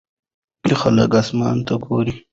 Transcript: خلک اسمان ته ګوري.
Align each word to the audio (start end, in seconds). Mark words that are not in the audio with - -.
خلک 0.81 1.11
اسمان 1.21 1.57
ته 1.67 1.73
ګوري. 1.83 2.13